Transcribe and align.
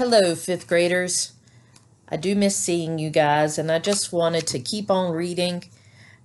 Hello, 0.00 0.34
fifth 0.34 0.66
graders. 0.66 1.34
I 2.08 2.16
do 2.16 2.34
miss 2.34 2.56
seeing 2.56 2.98
you 2.98 3.10
guys, 3.10 3.58
and 3.58 3.70
I 3.70 3.78
just 3.78 4.14
wanted 4.14 4.46
to 4.46 4.58
keep 4.58 4.90
on 4.90 5.12
reading 5.12 5.64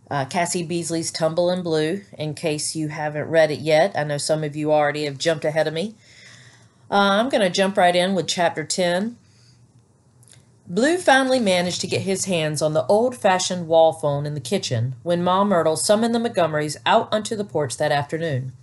uh, 0.09 0.23
Cassie 0.23 0.63
Beasley's 0.63 1.11
Tumble 1.11 1.49
and 1.49 1.61
Blue 1.61 1.99
in 2.17 2.35
case 2.35 2.73
you 2.73 2.87
haven't 2.87 3.27
read 3.27 3.51
it 3.51 3.59
yet. 3.59 3.91
I 3.93 4.05
know 4.05 4.17
some 4.17 4.45
of 4.45 4.55
you 4.55 4.71
already 4.71 5.03
have 5.03 5.17
jumped 5.17 5.43
ahead 5.43 5.67
of 5.67 5.73
me. 5.73 5.93
Uh, 6.89 7.19
I'm 7.19 7.27
going 7.27 7.41
to 7.41 7.49
jump 7.49 7.75
right 7.75 7.93
in 7.93 8.15
with 8.15 8.29
chapter 8.29 8.63
10. 8.63 9.17
Blue 10.67 10.97
finally 10.97 11.41
managed 11.41 11.81
to 11.81 11.87
get 11.87 12.03
his 12.03 12.23
hands 12.23 12.61
on 12.61 12.71
the 12.71 12.85
old 12.85 13.17
fashioned 13.17 13.67
wall 13.67 13.91
phone 13.91 14.25
in 14.25 14.35
the 14.35 14.39
kitchen 14.39 14.95
when 15.03 15.21
Ma 15.21 15.43
Myrtle 15.43 15.75
summoned 15.75 16.15
the 16.15 16.19
Montgomerys 16.19 16.77
out 16.85 17.13
onto 17.13 17.35
the 17.35 17.43
porch 17.43 17.75
that 17.75 17.91
afternoon. 17.91 18.53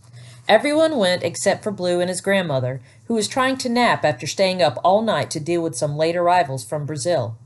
Everyone 0.53 0.99
went 0.99 1.23
except 1.23 1.65
for 1.65 1.71
Blue 1.71 1.99
and 1.99 2.11
his 2.11 2.21
grandmother, 2.21 2.83
who 3.07 3.15
was 3.15 3.27
trying 3.27 3.57
to 3.57 3.71
nap 3.71 4.05
after 4.05 4.27
staying 4.27 4.61
up 4.61 4.79
all 4.85 5.01
night 5.01 5.31
to 5.31 5.41
deal 5.41 5.63
with 5.63 5.75
some 5.75 5.97
late 5.97 6.15
arrivals 6.15 6.63
from 6.63 6.85
Brazil. 6.85 7.39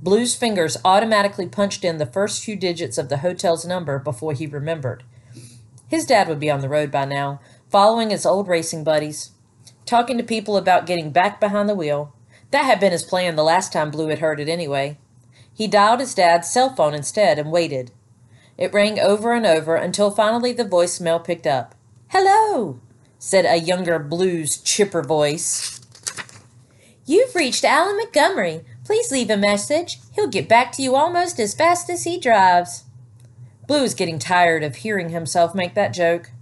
Blue's 0.00 0.36
fingers 0.36 0.76
automatically 0.84 1.48
punched 1.48 1.84
in 1.84 1.98
the 1.98 2.06
first 2.06 2.44
few 2.44 2.54
digits 2.54 2.98
of 2.98 3.08
the 3.08 3.16
hotel's 3.16 3.64
number 3.64 3.98
before 3.98 4.32
he 4.32 4.46
remembered. 4.46 5.02
His 5.88 6.06
dad 6.06 6.28
would 6.28 6.38
be 6.38 6.52
on 6.52 6.60
the 6.60 6.68
road 6.68 6.92
by 6.92 7.04
now, 7.04 7.40
following 7.68 8.10
his 8.10 8.24
old 8.24 8.46
racing 8.46 8.84
buddies, 8.84 9.32
talking 9.84 10.16
to 10.16 10.22
people 10.22 10.56
about 10.56 10.86
getting 10.86 11.10
back 11.10 11.40
behind 11.40 11.68
the 11.68 11.74
wheel. 11.74 12.14
That 12.52 12.64
had 12.64 12.78
been 12.78 12.92
his 12.92 13.02
plan 13.02 13.34
the 13.34 13.42
last 13.42 13.72
time 13.72 13.90
Blue 13.90 14.06
had 14.06 14.20
heard 14.20 14.38
it 14.38 14.48
anyway. 14.48 14.98
He 15.52 15.66
dialed 15.66 15.98
his 15.98 16.14
dad's 16.14 16.48
cell 16.48 16.72
phone 16.76 16.94
instead 16.94 17.40
and 17.40 17.50
waited. 17.50 17.90
It 18.56 18.72
rang 18.72 19.00
over 19.00 19.32
and 19.32 19.46
over 19.46 19.74
until 19.74 20.12
finally 20.12 20.52
the 20.52 20.64
voicemail 20.64 21.24
picked 21.24 21.48
up. 21.48 21.74
Hello, 22.14 22.78
said 23.18 23.46
a 23.46 23.56
younger 23.56 23.98
Blues 23.98 24.58
chipper 24.58 25.00
voice. 25.00 25.80
You've 27.06 27.34
reached 27.34 27.64
Alan 27.64 27.96
Montgomery. 27.96 28.66
Please 28.84 29.10
leave 29.10 29.30
a 29.30 29.36
message. 29.38 29.96
He'll 30.14 30.28
get 30.28 30.46
back 30.46 30.72
to 30.72 30.82
you 30.82 30.94
almost 30.94 31.40
as 31.40 31.54
fast 31.54 31.88
as 31.88 32.04
he 32.04 32.20
drives. 32.20 32.84
Blue 33.66 33.80
was 33.80 33.94
getting 33.94 34.18
tired 34.18 34.62
of 34.62 34.76
hearing 34.76 35.08
himself 35.08 35.54
make 35.54 35.72
that 35.72 35.94
joke. 35.94 36.32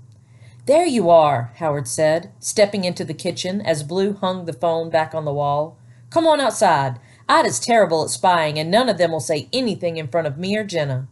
There 0.67 0.87
you 0.87 1.09
are, 1.09 1.53
Howard 1.59 1.87
said, 1.87 2.33
stepping 2.41 2.83
into 2.83 3.05
the 3.05 3.15
kitchen 3.15 3.61
as 3.61 3.85
Blue 3.85 4.15
hung 4.15 4.47
the 4.47 4.53
phone 4.53 4.91
back 4.91 5.15
on 5.15 5.25
the 5.25 5.33
wall. 5.33 5.79
Come 6.11 6.27
on 6.27 6.41
outside. 6.41 6.99
Ida's 7.29 7.61
terrible 7.61 8.03
at 8.03 8.11
spying, 8.11 8.59
and 8.59 8.73
none 8.73 8.89
of 8.89 8.99
them 8.99 9.13
will 9.13 9.21
say 9.21 9.49
anything 9.53 9.99
in 9.99 10.09
front 10.09 10.27
of 10.27 10.37
me 10.37 10.57
or 10.57 10.65
Jenna. 10.65 11.07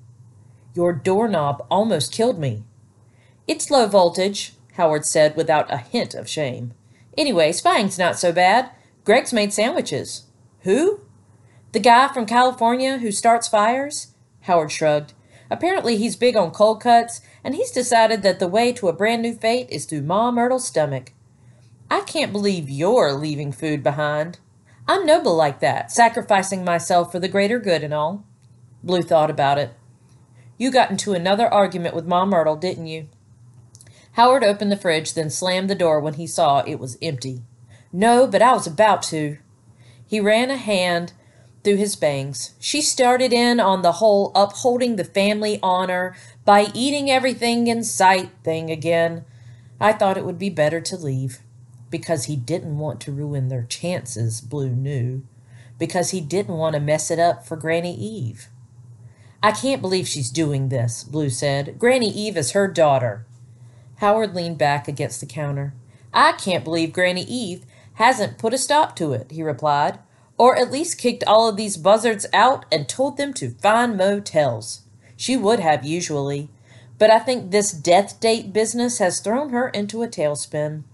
Your 0.74 0.92
doorknob 0.92 1.64
almost 1.70 2.10
killed 2.10 2.40
me, 2.40 2.64
it's 3.48 3.70
low 3.70 3.86
voltage, 3.86 4.52
Howard 4.74 5.06
said 5.06 5.34
without 5.34 5.72
a 5.72 5.78
hint 5.78 6.14
of 6.14 6.28
shame. 6.28 6.74
Anyway, 7.16 7.50
spying's 7.50 7.98
not 7.98 8.18
so 8.18 8.30
bad. 8.30 8.70
Greg's 9.04 9.32
made 9.32 9.52
sandwiches. 9.52 10.26
Who? 10.60 11.00
The 11.72 11.80
guy 11.80 12.08
from 12.08 12.26
California 12.26 12.98
who 12.98 13.10
starts 13.10 13.48
fires? 13.48 14.14
Howard 14.42 14.70
shrugged. 14.70 15.14
Apparently 15.50 15.96
he's 15.96 16.14
big 16.14 16.36
on 16.36 16.50
cold 16.50 16.82
cuts, 16.82 17.22
and 17.42 17.54
he's 17.54 17.70
decided 17.70 18.22
that 18.22 18.38
the 18.38 18.46
way 18.46 18.72
to 18.74 18.88
a 18.88 18.92
brand 18.92 19.22
new 19.22 19.34
fate 19.34 19.68
is 19.70 19.86
through 19.86 20.02
Ma 20.02 20.30
Myrtle's 20.30 20.66
stomach. 20.66 21.12
I 21.90 22.00
can't 22.00 22.32
believe 22.32 22.68
you're 22.68 23.14
leaving 23.14 23.50
food 23.50 23.82
behind. 23.82 24.38
I'm 24.86 25.06
noble 25.06 25.34
like 25.34 25.60
that, 25.60 25.90
sacrificing 25.90 26.64
myself 26.64 27.10
for 27.10 27.18
the 27.18 27.28
greater 27.28 27.58
good 27.58 27.82
and 27.82 27.94
all. 27.94 28.24
Blue 28.82 29.02
thought 29.02 29.30
about 29.30 29.58
it. 29.58 29.72
You 30.58 30.70
got 30.70 30.90
into 30.90 31.14
another 31.14 31.48
argument 31.52 31.94
with 31.94 32.06
Ma 32.06 32.26
Myrtle, 32.26 32.56
didn't 32.56 32.86
you? 32.86 33.08
Howard 34.12 34.44
opened 34.44 34.72
the 34.72 34.76
fridge, 34.76 35.14
then 35.14 35.30
slammed 35.30 35.70
the 35.70 35.74
door 35.74 36.00
when 36.00 36.14
he 36.14 36.26
saw 36.26 36.60
it 36.60 36.80
was 36.80 36.98
empty. 37.00 37.42
No, 37.92 38.26
but 38.26 38.42
I 38.42 38.52
was 38.52 38.66
about 38.66 39.02
to. 39.04 39.38
He 40.06 40.20
ran 40.20 40.50
a 40.50 40.56
hand 40.56 41.12
through 41.62 41.76
his 41.76 41.96
bangs. 41.96 42.54
She 42.58 42.80
started 42.80 43.32
in 43.32 43.60
on 43.60 43.82
the 43.82 43.92
whole 43.92 44.32
upholding 44.34 44.96
the 44.96 45.04
family 45.04 45.58
honor 45.62 46.16
by 46.44 46.68
eating 46.74 47.10
everything 47.10 47.66
in 47.66 47.84
sight 47.84 48.30
thing 48.42 48.70
again. 48.70 49.24
I 49.80 49.92
thought 49.92 50.16
it 50.16 50.24
would 50.24 50.38
be 50.38 50.50
better 50.50 50.80
to 50.80 50.96
leave. 50.96 51.40
Because 51.90 52.24
he 52.24 52.36
didn't 52.36 52.78
want 52.78 53.00
to 53.02 53.12
ruin 53.12 53.48
their 53.48 53.64
chances, 53.64 54.40
Blue 54.40 54.70
knew. 54.70 55.22
Because 55.78 56.10
he 56.10 56.20
didn't 56.20 56.56
want 56.56 56.74
to 56.74 56.80
mess 56.80 57.10
it 57.10 57.18
up 57.18 57.46
for 57.46 57.56
Granny 57.56 57.94
Eve. 57.94 58.48
I 59.42 59.52
can't 59.52 59.80
believe 59.80 60.08
she's 60.08 60.30
doing 60.30 60.68
this, 60.68 61.04
Blue 61.04 61.30
said. 61.30 61.78
Granny 61.78 62.10
Eve 62.10 62.36
is 62.36 62.50
her 62.52 62.66
daughter. 62.66 63.24
Howard 63.98 64.34
leaned 64.34 64.58
back 64.58 64.88
against 64.88 65.20
the 65.20 65.26
counter. 65.26 65.74
I 66.12 66.32
can't 66.32 66.64
believe 66.64 66.92
Granny 66.92 67.22
Eve 67.22 67.64
hasn't 67.94 68.38
put 68.38 68.54
a 68.54 68.58
stop 68.58 68.94
to 68.96 69.12
it, 69.12 69.30
he 69.30 69.42
replied, 69.42 69.98
or 70.36 70.56
at 70.56 70.70
least 70.70 70.98
kicked 70.98 71.24
all 71.26 71.48
of 71.48 71.56
these 71.56 71.76
buzzards 71.76 72.26
out 72.32 72.64
and 72.70 72.88
told 72.88 73.16
them 73.16 73.34
to 73.34 73.50
find 73.50 73.96
motels. 73.96 74.82
She 75.16 75.36
would 75.36 75.58
have 75.58 75.84
usually, 75.84 76.48
but 76.96 77.10
I 77.10 77.18
think 77.18 77.50
this 77.50 77.72
death 77.72 78.20
date 78.20 78.52
business 78.52 78.98
has 78.98 79.20
thrown 79.20 79.50
her 79.50 79.68
into 79.68 80.02
a 80.02 80.08
tailspin. 80.08 80.84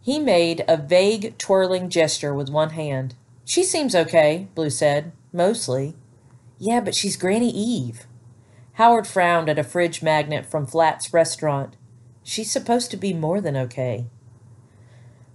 He 0.00 0.18
made 0.18 0.64
a 0.66 0.78
vague, 0.78 1.36
twirling 1.36 1.90
gesture 1.90 2.34
with 2.34 2.48
one 2.48 2.70
hand. 2.70 3.14
She 3.44 3.62
seems 3.62 3.94
okay, 3.94 4.48
Blue 4.54 4.70
said. 4.70 5.12
Mostly. 5.32 5.94
Yeah, 6.58 6.80
but 6.80 6.94
she's 6.94 7.16
Granny 7.16 7.50
Eve. 7.50 8.06
Howard 8.74 9.06
frowned 9.06 9.48
at 9.48 9.58
a 9.58 9.64
fridge 9.64 10.02
magnet 10.02 10.46
from 10.46 10.66
Flat's 10.66 11.12
restaurant. 11.12 11.76
She's 12.28 12.50
supposed 12.50 12.90
to 12.90 12.98
be 12.98 13.14
more 13.14 13.40
than 13.40 13.56
okay. 13.56 14.04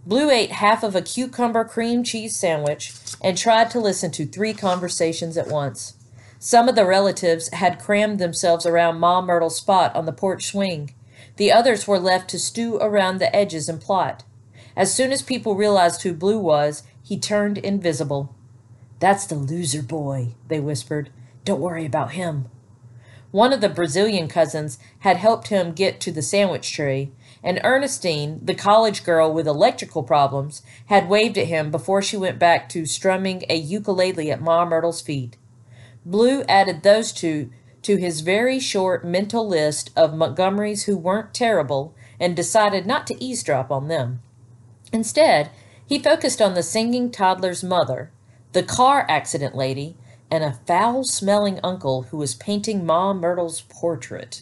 Blue 0.06 0.30
ate 0.30 0.52
half 0.52 0.84
of 0.84 0.96
a 0.96 1.02
cucumber 1.02 1.66
cream 1.66 2.04
cheese 2.04 2.36
sandwich 2.36 2.94
and 3.20 3.36
tried 3.36 3.72
to 3.72 3.80
listen 3.80 4.12
to 4.12 4.28
three 4.28 4.54
conversations 4.54 5.36
at 5.36 5.48
once. 5.48 5.96
Some 6.38 6.70
of 6.70 6.76
the 6.76 6.86
relatives 6.86 7.50
had 7.50 7.82
crammed 7.82 8.20
themselves 8.20 8.68
around 8.68 9.00
Ma 9.00 9.24
Myrtle's 9.24 9.56
spot 9.56 9.96
on 9.96 10.06
the 10.06 10.12
porch 10.12 10.46
swing. 10.46 10.94
The 11.38 11.52
others 11.52 11.88
were 11.88 11.98
left 11.98 12.30
to 12.30 12.38
stew 12.38 12.78
around 12.78 13.18
the 13.18 13.36
edges 13.36 13.68
and 13.68 13.82
plot. 13.82 14.24
As 14.76 14.94
soon 14.94 15.12
as 15.12 15.24
people 15.24 15.56
realized 15.56 16.04
who 16.04 16.14
Blue 16.14 16.38
was, 16.38 16.84
he 17.02 17.18
turned 17.18 17.58
invisible. 17.58 18.36
That's 19.00 19.26
the 19.26 19.34
loser 19.34 19.82
boy, 19.82 20.36
they 20.48 20.60
whispered. 20.60 21.10
Don't 21.44 21.60
worry 21.60 21.88
about 21.88 22.12
him. 22.12 22.50
One 23.34 23.52
of 23.52 23.62
the 23.62 23.70
Brazilian 23.70 24.28
cousins 24.28 24.78
had 25.00 25.18
helped 25.18 25.48
him 25.48 25.74
get 25.74 26.00
to 26.02 26.12
the 26.12 26.22
sandwich 26.22 26.72
tree, 26.72 27.10
and 27.44 27.60
Ernestine, 27.64 28.40
the 28.44 28.54
college 28.54 29.04
girl 29.04 29.34
with 29.34 29.48
electrical 29.48 30.04
problems, 30.04 30.62
had 30.86 31.10
waved 31.10 31.40
at 31.40 31.48
him 31.48 31.72
before 31.72 32.04
she 32.04 32.16
went 32.16 32.38
back 32.38 32.70
to 32.70 32.86
strumming 32.86 33.42
a 33.50 33.56
ukulele 33.56 34.30
at 34.30 34.40
Ma 34.40 34.66
Myrtle's 34.66 35.02
feet. 35.02 35.36
Blue 36.06 36.44
added 36.44 36.84
those 36.84 37.12
two 37.12 37.50
to 37.82 37.96
his 37.96 38.22
very 38.22 38.60
short 38.60 39.04
mental 39.04 39.48
list 39.48 39.90
of 39.96 40.14
Montgomerys 40.14 40.84
who 40.84 40.96
weren't 40.96 41.34
terrible 41.34 41.96
and 42.20 42.36
decided 42.36 42.86
not 42.86 43.08
to 43.08 43.24
eavesdrop 43.24 43.72
on 43.72 43.88
them. 43.88 44.22
Instead, 44.92 45.50
he 45.84 45.98
focused 45.98 46.40
on 46.40 46.54
the 46.54 46.62
singing 46.62 47.10
toddler's 47.10 47.64
mother, 47.64 48.12
the 48.52 48.62
car 48.62 49.08
accident 49.10 49.56
lady, 49.56 49.98
and 50.34 50.44
a 50.44 50.60
foul 50.66 51.04
smelling 51.04 51.60
uncle 51.64 52.08
who 52.10 52.18
was 52.18 52.34
painting 52.34 52.84
Ma 52.84 53.14
Myrtle's 53.14 53.62
portrait. 53.70 54.42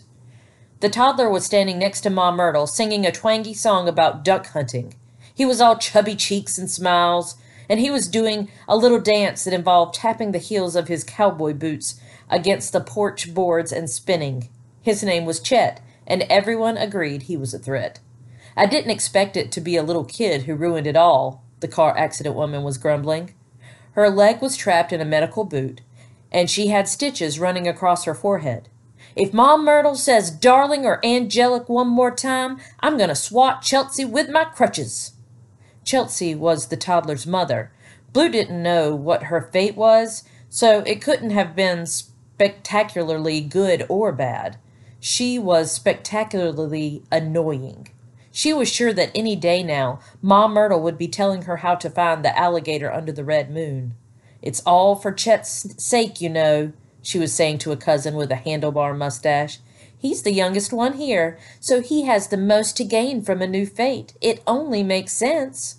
The 0.79 0.87
toddler 0.87 1.29
was 1.29 1.43
standing 1.43 1.79
next 1.79 1.99
to 2.01 2.09
Ma 2.09 2.31
Myrtle, 2.31 2.65
singing 2.65 3.05
a 3.05 3.11
twangy 3.11 3.53
song 3.53 3.89
about 3.89 4.23
duck 4.23 4.47
hunting. 4.47 4.93
He 5.35 5.43
was 5.43 5.59
all 5.59 5.77
chubby 5.77 6.15
cheeks 6.15 6.57
and 6.57 6.71
smiles, 6.71 7.35
and 7.67 7.81
he 7.81 7.91
was 7.91 8.07
doing 8.07 8.49
a 8.69 8.77
little 8.77 9.01
dance 9.01 9.43
that 9.43 9.53
involved 9.53 9.95
tapping 9.95 10.31
the 10.31 10.37
heels 10.37 10.77
of 10.77 10.87
his 10.87 11.03
cowboy 11.03 11.53
boots 11.53 11.99
against 12.29 12.71
the 12.71 12.79
porch 12.79 13.33
boards 13.33 13.73
and 13.73 13.89
spinning. 13.89 14.47
His 14.81 15.03
name 15.03 15.25
was 15.25 15.41
Chet, 15.41 15.81
and 16.07 16.21
everyone 16.29 16.77
agreed 16.77 17.23
he 17.23 17.35
was 17.35 17.53
a 17.53 17.59
threat. 17.59 17.99
I 18.55 18.65
didn't 18.65 18.91
expect 18.91 19.35
it 19.35 19.51
to 19.51 19.59
be 19.59 19.75
a 19.75 19.83
little 19.83 20.05
kid 20.05 20.43
who 20.43 20.55
ruined 20.55 20.87
it 20.87 20.95
all, 20.95 21.43
the 21.59 21.67
car 21.67 21.97
accident 21.97 22.35
woman 22.35 22.63
was 22.63 22.77
grumbling. 22.77 23.33
Her 23.93 24.09
leg 24.09 24.41
was 24.41 24.57
trapped 24.57 24.93
in 24.93 25.01
a 25.01 25.05
medical 25.05 25.43
boot, 25.43 25.81
and 26.31 26.49
she 26.49 26.67
had 26.67 26.87
stitches 26.87 27.39
running 27.39 27.67
across 27.67 28.05
her 28.05 28.13
forehead. 28.13 28.69
If 29.15 29.33
Mom 29.33 29.65
Myrtle 29.65 29.95
says 29.95 30.31
darling 30.31 30.85
or 30.85 31.05
angelic 31.05 31.67
one 31.67 31.89
more 31.89 32.15
time, 32.15 32.59
I'm 32.79 32.97
going 32.97 33.09
to 33.09 33.15
swat 33.15 33.61
Chelsea 33.61 34.05
with 34.05 34.29
my 34.29 34.45
crutches. 34.45 35.13
Chelsea 35.83 36.33
was 36.33 36.67
the 36.67 36.77
toddler's 36.77 37.27
mother. 37.27 37.71
Blue 38.13 38.29
didn't 38.29 38.63
know 38.63 38.95
what 38.95 39.23
her 39.23 39.41
fate 39.41 39.75
was, 39.75 40.23
so 40.49 40.79
it 40.79 41.01
couldn't 41.01 41.31
have 41.31 41.55
been 41.55 41.85
spectacularly 41.85 43.41
good 43.41 43.85
or 43.89 44.11
bad. 44.11 44.57
She 44.99 45.37
was 45.37 45.71
spectacularly 45.71 47.03
annoying. 47.11 47.89
She 48.31 48.53
was 48.53 48.71
sure 48.71 48.93
that 48.93 49.11
any 49.13 49.35
day 49.35 49.61
now, 49.61 49.99
Ma 50.21 50.47
Myrtle 50.47 50.81
would 50.81 50.97
be 50.97 51.07
telling 51.07 51.43
her 51.43 51.57
how 51.57 51.75
to 51.75 51.89
find 51.89 52.23
the 52.23 52.37
alligator 52.37 52.91
under 52.91 53.11
the 53.11 53.25
red 53.25 53.51
moon. 53.51 53.95
It's 54.41 54.61
all 54.61 54.95
for 54.95 55.11
Chet's 55.11 55.83
sake, 55.83 56.21
you 56.21 56.29
know, 56.29 56.71
she 57.01 57.19
was 57.19 57.33
saying 57.33 57.57
to 57.59 57.71
a 57.71 57.77
cousin 57.77 58.15
with 58.15 58.31
a 58.31 58.35
handlebar 58.35 58.97
mustache. 58.97 59.59
He's 59.97 60.23
the 60.23 60.31
youngest 60.31 60.71
one 60.73 60.93
here, 60.93 61.37
so 61.59 61.81
he 61.81 62.03
has 62.03 62.27
the 62.27 62.37
most 62.37 62.77
to 62.77 62.83
gain 62.83 63.21
from 63.21 63.41
a 63.41 63.47
new 63.47 63.65
fate. 63.65 64.13
It 64.21 64.41
only 64.47 64.81
makes 64.81 65.13
sense. 65.13 65.77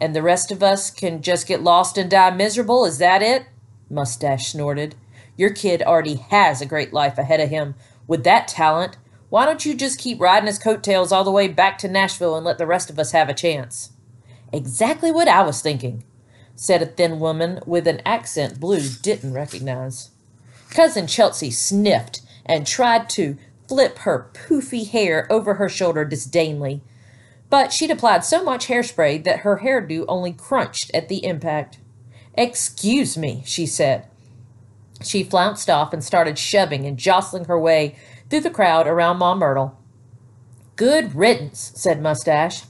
And 0.00 0.14
the 0.14 0.22
rest 0.22 0.52
of 0.52 0.62
us 0.62 0.90
can 0.90 1.22
just 1.22 1.46
get 1.46 1.62
lost 1.62 1.98
and 1.98 2.10
die 2.10 2.30
miserable, 2.30 2.84
is 2.84 2.98
that 2.98 3.20
it? 3.20 3.46
Mustache 3.90 4.48
snorted. 4.48 4.94
Your 5.36 5.50
kid 5.50 5.82
already 5.82 6.16
has 6.16 6.60
a 6.60 6.66
great 6.66 6.92
life 6.92 7.18
ahead 7.18 7.40
of 7.40 7.50
him. 7.50 7.74
With 8.06 8.24
that 8.24 8.48
talent, 8.48 8.96
why 9.30 9.44
don't 9.44 9.66
you 9.66 9.74
just 9.74 9.98
keep 9.98 10.20
riding 10.20 10.46
his 10.46 10.58
coattails 10.58 11.12
all 11.12 11.24
the 11.24 11.30
way 11.30 11.48
back 11.48 11.78
to 11.78 11.88
Nashville 11.88 12.36
and 12.36 12.44
let 12.44 12.58
the 12.58 12.66
rest 12.66 12.88
of 12.88 12.98
us 12.98 13.12
have 13.12 13.28
a 13.28 13.34
chance? 13.34 13.90
Exactly 14.52 15.10
what 15.10 15.28
I 15.28 15.42
was 15.42 15.60
thinking, 15.60 16.04
said 16.56 16.80
a 16.80 16.86
thin 16.86 17.20
woman 17.20 17.60
with 17.66 17.86
an 17.86 18.00
accent 18.06 18.58
Blue 18.58 18.80
didn't 19.02 19.34
recognize. 19.34 20.10
Cousin 20.70 21.06
Chelsea 21.06 21.50
sniffed 21.50 22.22
and 22.46 22.66
tried 22.66 23.10
to 23.10 23.36
flip 23.68 23.98
her 23.98 24.30
poofy 24.32 24.88
hair 24.88 25.26
over 25.30 25.54
her 25.54 25.68
shoulder 25.68 26.04
disdainly, 26.04 26.80
but 27.50 27.72
she'd 27.72 27.90
applied 27.90 28.24
so 28.24 28.42
much 28.42 28.66
hairspray 28.66 29.22
that 29.24 29.40
her 29.40 29.60
hairdo 29.62 30.06
only 30.08 30.32
crunched 30.32 30.90
at 30.94 31.08
the 31.08 31.24
impact. 31.24 31.78
Excuse 32.34 33.18
me, 33.18 33.42
she 33.44 33.66
said. 33.66 34.06
She 35.02 35.22
flounced 35.22 35.70
off 35.70 35.92
and 35.92 36.02
started 36.02 36.38
shoving 36.38 36.86
and 36.86 36.96
jostling 36.96 37.44
her 37.44 37.58
way 37.58 37.96
through 38.28 38.40
the 38.40 38.50
crowd 38.50 38.86
around 38.86 39.18
Ma 39.18 39.34
Myrtle. 39.34 39.78
Good 40.76 41.14
riddance, 41.14 41.72
said 41.74 42.00
Mustache. 42.02 42.62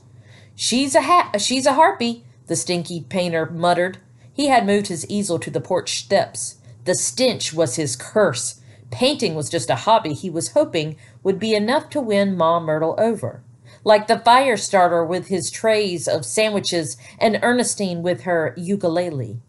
She's 0.55 0.95
a 0.95 1.03
ha- 1.03 1.33
she's 1.39 1.67
a 1.67 1.75
harpy, 1.75 2.25
the 2.47 2.57
stinky 2.57 3.03
painter 3.03 3.47
muttered. 3.47 3.99
He 4.33 4.49
had 4.49 4.67
moved 4.67 4.87
his 4.87 5.09
easel 5.09 5.39
to 5.41 5.51
the 5.51 5.61
porch 5.61 5.99
steps. 5.99 6.57
The 6.85 6.95
stench 6.95 7.53
was 7.53 7.77
his 7.77 7.97
curse. 7.97 8.61
Painting 8.91 9.35
was 9.35 9.51
just 9.51 9.69
a 9.69 9.75
hobby 9.75 10.15
he 10.15 10.31
was 10.31 10.53
hoping 10.53 10.97
would 11.23 11.39
be 11.39 11.55
enough 11.55 11.91
to 11.91 12.01
win 12.01 12.37
Ma 12.37 12.59
Myrtle 12.59 12.95
over. 12.99 13.43
Like 13.85 14.07
the 14.07 14.19
fire 14.19 14.57
starter 14.57 15.05
with 15.05 15.29
his 15.29 15.51
trays 15.51 16.09
of 16.09 16.25
sandwiches 16.25 16.97
and 17.19 17.39
Ernestine 17.43 18.03
with 18.03 18.23
her 18.23 18.55
ukulele. 18.57 19.41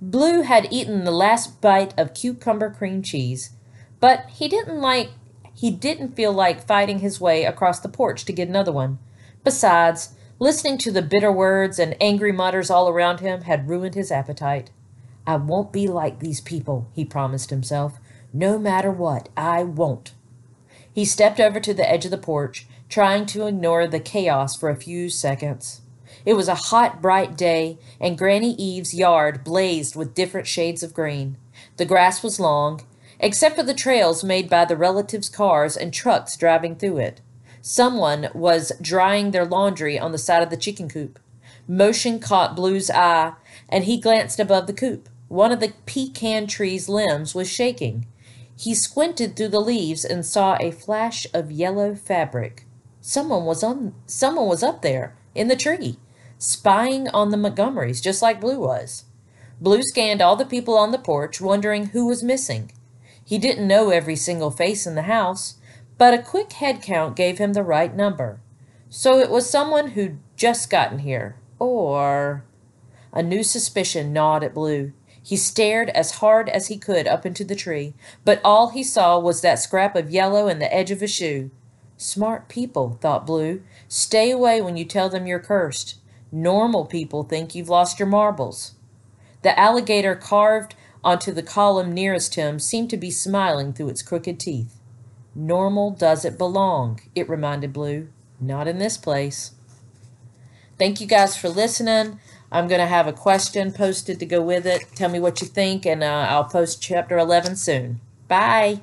Blue 0.00 0.42
had 0.42 0.72
eaten 0.72 1.04
the 1.04 1.10
last 1.10 1.60
bite 1.60 1.96
of 1.98 2.14
cucumber 2.14 2.70
cream 2.70 3.02
cheese, 3.02 3.50
but 4.00 4.24
he 4.30 4.48
didn't 4.48 4.80
like 4.80 5.10
he 5.60 5.70
didn't 5.70 6.16
feel 6.16 6.32
like 6.32 6.66
fighting 6.66 7.00
his 7.00 7.20
way 7.20 7.44
across 7.44 7.80
the 7.80 7.88
porch 7.88 8.24
to 8.24 8.32
get 8.32 8.48
another 8.48 8.72
one. 8.72 8.98
Besides, 9.44 10.14
listening 10.38 10.78
to 10.78 10.90
the 10.90 11.02
bitter 11.02 11.30
words 11.30 11.78
and 11.78 11.94
angry 12.00 12.32
mutters 12.32 12.70
all 12.70 12.88
around 12.88 13.20
him 13.20 13.42
had 13.42 13.68
ruined 13.68 13.94
his 13.94 14.10
appetite. 14.10 14.70
I 15.26 15.36
won't 15.36 15.70
be 15.70 15.86
like 15.86 16.18
these 16.18 16.40
people, 16.40 16.88
he 16.94 17.04
promised 17.04 17.50
himself. 17.50 18.00
No 18.32 18.58
matter 18.58 18.90
what, 18.90 19.28
I 19.36 19.62
won't. 19.64 20.14
He 20.90 21.04
stepped 21.04 21.38
over 21.38 21.60
to 21.60 21.74
the 21.74 21.86
edge 21.86 22.06
of 22.06 22.10
the 22.10 22.16
porch, 22.16 22.66
trying 22.88 23.26
to 23.26 23.46
ignore 23.46 23.86
the 23.86 24.00
chaos 24.00 24.56
for 24.56 24.70
a 24.70 24.74
few 24.76 25.10
seconds. 25.10 25.82
It 26.24 26.38
was 26.38 26.48
a 26.48 26.54
hot, 26.54 27.02
bright 27.02 27.36
day, 27.36 27.78
and 28.00 28.16
Granny 28.16 28.54
Eve's 28.54 28.94
yard 28.94 29.44
blazed 29.44 29.94
with 29.94 30.14
different 30.14 30.46
shades 30.46 30.82
of 30.82 30.94
green. 30.94 31.36
The 31.76 31.84
grass 31.84 32.22
was 32.22 32.40
long, 32.40 32.80
except 33.20 33.54
for 33.54 33.62
the 33.62 33.74
trails 33.74 34.24
made 34.24 34.48
by 34.50 34.64
the 34.64 34.76
relatives' 34.76 35.28
cars 35.28 35.76
and 35.76 35.92
trucks 35.92 36.36
driving 36.36 36.74
through 36.74 36.96
it. 36.96 37.20
Someone 37.60 38.28
was 38.34 38.72
drying 38.80 39.30
their 39.30 39.44
laundry 39.44 39.98
on 39.98 40.12
the 40.12 40.18
side 40.18 40.42
of 40.42 40.50
the 40.50 40.56
chicken 40.56 40.88
coop. 40.88 41.18
Motion 41.68 42.18
caught 42.18 42.56
Blue's 42.56 42.90
eye, 42.90 43.34
and 43.68 43.84
he 43.84 44.00
glanced 44.00 44.40
above 44.40 44.66
the 44.66 44.72
coop. 44.72 45.08
One 45.28 45.52
of 45.52 45.60
the 45.60 45.74
pecan 45.86 46.46
tree's 46.46 46.88
limbs 46.88 47.34
was 47.34 47.48
shaking. 47.48 48.06
He 48.56 48.74
squinted 48.74 49.36
through 49.36 49.48
the 49.48 49.60
leaves 49.60 50.04
and 50.04 50.24
saw 50.24 50.56
a 50.58 50.72
flash 50.72 51.26
of 51.32 51.52
yellow 51.52 51.94
fabric. 51.94 52.66
Someone 53.00 53.44
was 53.44 53.62
on 53.62 53.94
someone 54.06 54.46
was 54.46 54.62
up 54.62 54.82
there 54.82 55.16
in 55.34 55.48
the 55.48 55.56
tree, 55.56 55.98
spying 56.38 57.08
on 57.08 57.30
the 57.30 57.36
Montgomerys 57.36 58.02
just 58.02 58.20
like 58.20 58.40
Blue 58.40 58.58
was. 58.58 59.04
Blue 59.60 59.82
scanned 59.82 60.20
all 60.20 60.36
the 60.36 60.44
people 60.44 60.76
on 60.76 60.90
the 60.90 60.98
porch, 60.98 61.40
wondering 61.40 61.86
who 61.86 62.06
was 62.06 62.22
missing. 62.22 62.72
He 63.30 63.38
didn't 63.38 63.68
know 63.68 63.90
every 63.90 64.16
single 64.16 64.50
face 64.50 64.88
in 64.88 64.96
the 64.96 65.02
house, 65.02 65.54
but 65.98 66.12
a 66.12 66.20
quick 66.20 66.54
head 66.54 66.82
count 66.82 67.14
gave 67.14 67.38
him 67.38 67.52
the 67.52 67.62
right 67.62 67.94
number. 67.94 68.40
So 68.88 69.20
it 69.20 69.30
was 69.30 69.48
someone 69.48 69.90
who'd 69.90 70.18
just 70.36 70.68
gotten 70.68 70.98
here. 70.98 71.36
Or 71.60 72.42
a 73.12 73.22
new 73.22 73.44
suspicion 73.44 74.12
gnawed 74.12 74.42
at 74.42 74.52
Blue. 74.52 74.92
He 75.22 75.36
stared 75.36 75.90
as 75.90 76.16
hard 76.18 76.48
as 76.48 76.66
he 76.66 76.76
could 76.76 77.06
up 77.06 77.24
into 77.24 77.44
the 77.44 77.54
tree, 77.54 77.94
but 78.24 78.40
all 78.44 78.70
he 78.70 78.82
saw 78.82 79.16
was 79.20 79.42
that 79.42 79.60
scrap 79.60 79.94
of 79.94 80.10
yellow 80.10 80.48
and 80.48 80.60
the 80.60 80.74
edge 80.74 80.90
of 80.90 81.00
a 81.00 81.06
shoe. 81.06 81.52
Smart 81.96 82.48
people, 82.48 82.98
thought 83.00 83.26
Blue. 83.26 83.62
Stay 83.86 84.32
away 84.32 84.60
when 84.60 84.76
you 84.76 84.84
tell 84.84 85.08
them 85.08 85.28
you're 85.28 85.38
cursed. 85.38 86.00
Normal 86.32 86.84
people 86.84 87.22
think 87.22 87.54
you've 87.54 87.68
lost 87.68 88.00
your 88.00 88.08
marbles. 88.08 88.74
The 89.42 89.56
alligator 89.56 90.16
carved 90.16 90.74
onto 91.02 91.32
the 91.32 91.42
column 91.42 91.92
nearest 91.92 92.34
him 92.34 92.58
seemed 92.58 92.90
to 92.90 92.96
be 92.96 93.10
smiling 93.10 93.72
through 93.72 93.88
its 93.88 94.02
crooked 94.02 94.38
teeth. 94.38 94.74
Normal 95.34 95.92
doesn't 95.92 96.38
belong, 96.38 97.00
it 97.14 97.28
reminded 97.28 97.72
Blue. 97.72 98.08
Not 98.40 98.66
in 98.66 98.78
this 98.78 98.96
place. 98.96 99.52
Thank 100.78 101.00
you 101.00 101.06
guys 101.06 101.36
for 101.36 101.48
listening. 101.48 102.18
I'm 102.50 102.68
going 102.68 102.80
to 102.80 102.86
have 102.86 103.06
a 103.06 103.12
question 103.12 103.72
posted 103.72 104.18
to 104.18 104.26
go 104.26 104.40
with 104.42 104.66
it. 104.66 104.86
Tell 104.94 105.10
me 105.10 105.20
what 105.20 105.40
you 105.40 105.46
think, 105.46 105.86
and 105.86 106.02
uh, 106.02 106.26
I'll 106.28 106.44
post 106.44 106.82
chapter 106.82 107.18
11 107.18 107.56
soon. 107.56 108.00
Bye. 108.28 108.80